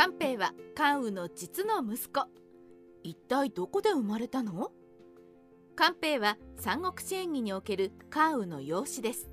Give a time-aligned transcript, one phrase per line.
[0.00, 2.26] 官兵衛は関羽の実の息子。
[3.02, 4.70] 一体どこで生まれたの？
[5.76, 9.28] 官兵衛は三国志演義における関羽の養子です。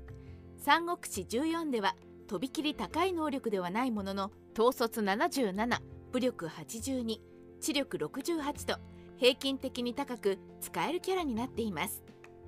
[0.58, 1.96] 三国志14では
[2.26, 5.78] とびきり高い能力ではないものの統率77
[6.12, 7.16] 武力82
[7.62, 8.78] 知力68と
[9.16, 12.02] 平均的に高く使えるキャラになっています。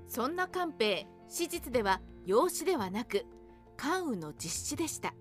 [0.07, 3.25] そんな官兵衛史実では養子ではなく
[3.77, 5.11] 関羽の実子でした。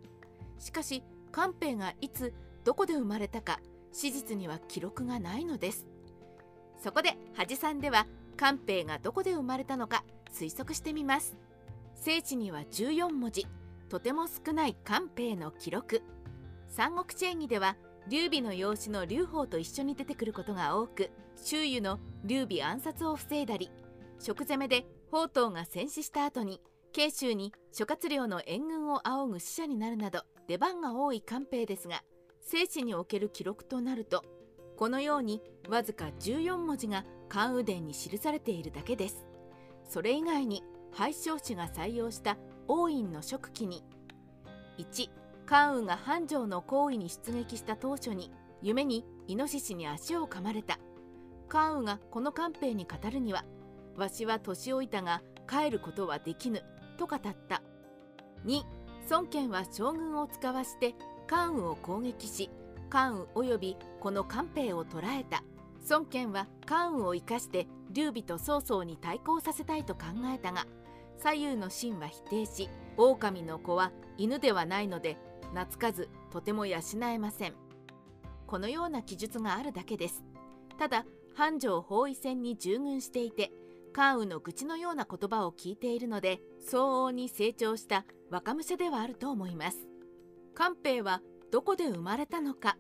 [0.59, 3.61] しかし官兵衛がいつどこで生まれたか
[3.93, 5.87] 史実には記録がないのです。
[6.83, 11.37] そこで恥さんでは官兵衛がどこで生まれたのか推測してみます。
[11.95, 13.47] 聖地には14文字
[13.89, 16.03] とても少ない官兵衛の記録。
[16.69, 17.77] 三国志演義では
[18.09, 23.71] 劉備の養子の劉邦と一緒に出てくることが多く周囲の劉備暗殺を防いだり
[24.19, 26.61] 食攻めで宝刀が戦死した後に
[26.93, 32.03] 慶州に諸葛亮の援軍を仰ぐ死者になるなど出番が多い官兵衛ですが
[32.41, 34.25] 聖史における記録となると
[34.77, 39.27] このようにわずか14文字が関羽伝に記されているだけです。
[39.89, 43.85] それ以外に廃将氏が採用した王院の職記に
[44.79, 45.11] 1
[45.47, 50.79] 関羽が繁盛の行為に出撃した当初に夢にイノシシに足を噛まれた。
[51.49, 53.45] 関羽がこの官兵に語るには
[53.97, 56.63] わしは年老いたが帰ることはできぬ
[56.97, 57.63] と語った。
[58.47, 58.63] 2
[59.11, 60.95] 孫権は将軍を使わして
[61.31, 62.51] 関羽を攻撃し
[62.89, 65.45] 関羽及びこの官兵を捕らえた。
[65.89, 70.67] 孫権は関羽を生かして劉備と曹操に対抗させたいと考えたが
[71.19, 75.19] 左右の秦は否定し狼の子は犬ではないので
[75.55, 77.55] 懐かずとても養えません。
[78.49, 80.25] このような記述があるだけです。
[80.81, 81.07] ただ
[81.37, 83.53] 繁盛包囲戦に従軍していて
[83.93, 89.90] 関羽の愚痴のような言葉を聞いているので相応に成長した若武者ではあると思います。
[90.55, 92.77] 官兵はどこで生まれたのか。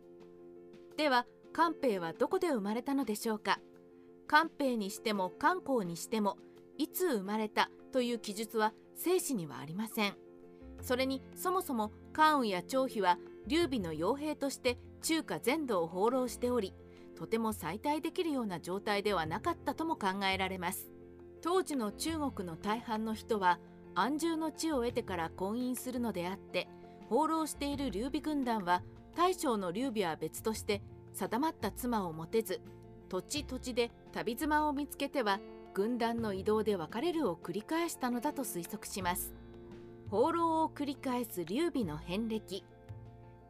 [0.97, 3.61] では官兵はどこで生まれたのでしょうか。
[4.27, 6.37] 官兵にしても漢光にしても
[6.79, 10.15] いつ生まれたという記述は正史にはありません。
[10.83, 16.75] それにそもそも関羽や張飛は劉備の傭兵として中華全土を放浪しており
[17.17, 20.91] とても再退できるような状態ではなかったとも考えられます。
[21.43, 23.59] 当時の中国の大半の人は
[23.95, 26.69] 安住の地を得てから婚姻するのであって
[27.11, 28.83] 放浪している劉備軍団は
[29.17, 30.81] 大将の劉備は別として
[31.13, 32.61] 定まった妻を持てず
[33.09, 35.41] 土地土地で旅妻を見つけては
[35.75, 39.33] 軍団の移動で別れるを繰り返したのだと推測します。
[40.11, 42.65] 放浪を繰り返す劉備の遍歴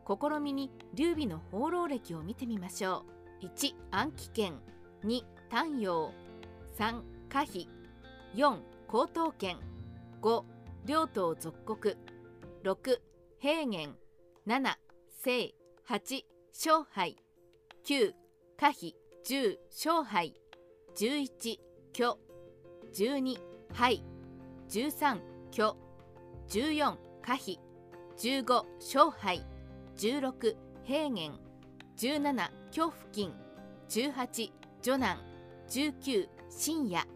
[0.06, 3.04] 試みに劉備の放浪歴を見てみましょ
[3.42, 3.46] う。
[3.46, 4.54] 1安徽県
[5.04, 6.12] 2丹陽。
[6.78, 7.68] 3可否
[8.34, 8.56] 4
[8.88, 9.58] 江東県
[10.22, 10.44] 5
[10.86, 11.94] 両党属国。
[12.64, 13.09] 6
[13.40, 13.96] 平原。
[14.46, 14.76] 7
[15.08, 15.54] 西
[15.88, 17.16] 8勝敗。
[17.86, 18.12] 9
[18.58, 18.94] 可否。
[19.24, 20.34] 10勝敗。
[20.94, 21.58] 11
[21.94, 22.18] 虚。
[22.92, 23.38] 12
[23.72, 24.02] 敗。
[24.68, 25.18] 13
[25.50, 25.74] 虚。
[26.48, 27.58] 14可否。
[28.18, 29.42] 15勝敗。
[29.96, 31.32] 16平原。
[31.96, 33.32] 17虚付近
[33.88, 34.52] 18
[34.82, 35.16] 女難
[35.66, 37.06] 19深夜。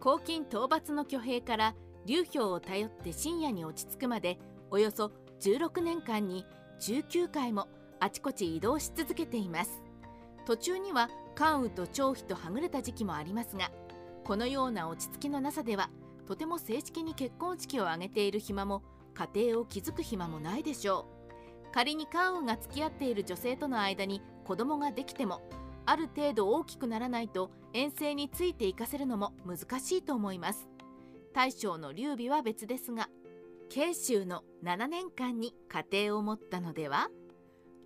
[0.00, 1.74] 黄金討伐の挙兵から
[2.04, 4.40] 流氷を頼って深夜に落ち着くまで
[4.72, 6.44] およそ16年間に
[6.80, 7.68] 19回も
[8.00, 9.82] あちこち移動し続けています。
[10.46, 13.70] 途中には関羽と張飛とはぐれた時期もありますが
[14.24, 15.90] このような落ち着きのなさでは
[16.26, 18.82] とても正式に結婚式を挙げている暇も
[19.14, 21.06] 家庭を築く暇もないでしょ
[21.70, 21.72] う。
[21.72, 25.42] 仮に関羽が付き合っている女性との間に子供ができても
[25.84, 30.66] ある程度大きくならないと遠征についていかせるのも難しいと思います。
[31.34, 33.08] 大将の劉備は別ですが
[33.70, 37.10] 慶州の7年間に家庭を持ったのでは？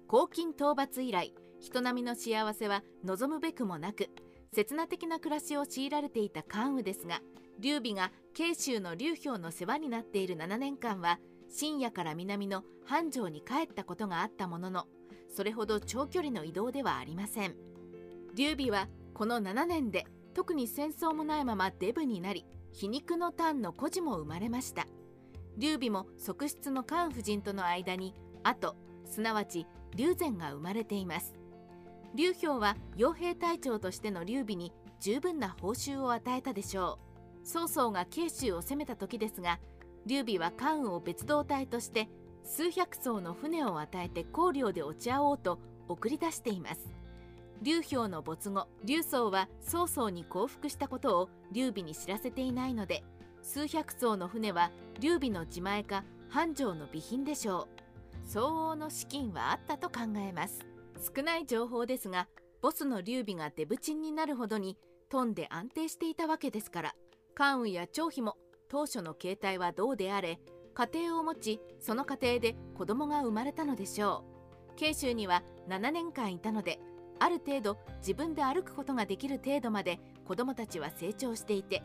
[0.09, 4.09] 黄金討伐以来人並みの幸せは望むべくもなく
[4.55, 7.21] 刹那的な暮らしを強いられていた関羽ですが
[7.59, 11.19] 劉備が慶州の劉氷の世話になっている7年間は
[11.51, 14.85] 深夜から南の繁盛に帰ったことがあったものの
[15.35, 17.57] それほど長距離の移動ではありません。
[18.35, 24.87] 劉備はこの7年で特に戦争もないままデブになり皮肉のタンの孤児も生まれました。
[25.59, 31.35] 劉備も側室の関夫人との間に後すなわち劉禅が生まれています。
[32.15, 36.99] 劉氷は傭兵隊長としての劉備に十分な報酬を与えたでしょ
[37.43, 37.47] う。
[37.47, 39.59] 曹操が慶州を攻めた時ですが
[40.07, 42.09] 劉備は関羽を別動隊として
[42.45, 45.59] 数百艘の船を与えて高陵で落ち合おうと
[45.89, 46.93] 送り出しています。
[47.63, 53.05] 劉氷の没後劉宗は曹操に降伏したことを劉備に知らせていないので
[53.43, 57.83] 数百艘の船は劉備の自前か繁盛の備品でしょう
[58.25, 60.61] 相応の資金はあったと考えます
[61.15, 62.29] 少ない情報ですが
[62.63, 64.79] ボスの劉備がデブチンになるほどに
[65.11, 66.95] 飛んで安定していたわけですから
[67.35, 68.37] 関羽や張飛も
[68.69, 70.39] 当初の形態はどうであれ
[70.75, 74.25] 家庭を持ちその家庭で子供が生まれたのでしょ
[74.71, 76.79] う慶州には7年間いたので
[77.19, 81.83] ある程度自分で歩くことができる程度まで子供たちは成長していて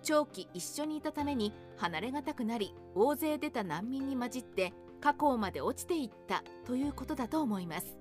[0.00, 7.96] 長期一緒にいたために離れがたくなり大勢出た難民に混じって河口まで落ちていったということだと思います。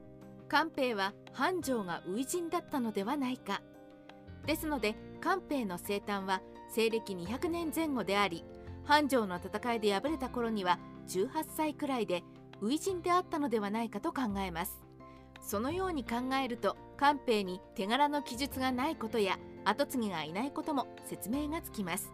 [0.47, 3.61] 官兵は繁盛が初陣だったのではないか。
[4.45, 8.43] ですので官兵の生誕は西暦200年前後であり
[8.83, 12.23] 繁盛の戦いで敗れた頃には18歳くらいで
[12.61, 14.79] 初陣であったのではないかと考えます。
[15.41, 22.11] そのように考えると官兵に手柄の記述がないことや跡継ぎがいないことも説明がつきます。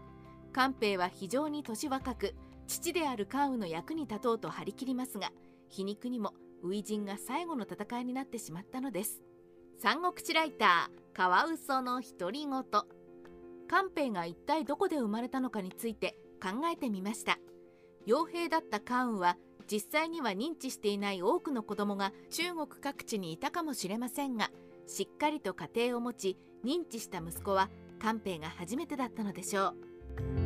[0.54, 2.36] 官兵は非常に年若く
[2.68, 5.32] 父である関羽の役に立とうと張り切りますが
[5.70, 6.34] 皮肉にも
[6.64, 9.22] 初陣が最後の戦いになってしまったのです。
[9.78, 12.64] 三国志ライターカワウソの独り言。
[13.68, 17.38] 官兵が一体どこで生まれたのかについて考えてみました。
[18.08, 19.38] 傭兵だった関羽は
[19.70, 24.52] 実際には認知していない多くの子供が中国各地にいたかもしれませんが
[24.88, 30.45] しっかりと家庭を持ち認知した息子は寛平が初めてだったのでしょう。